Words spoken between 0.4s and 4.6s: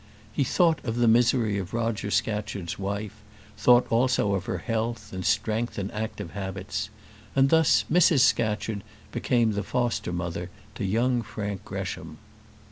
thought of the misery of Roger Scatcherd's wife, thought also of her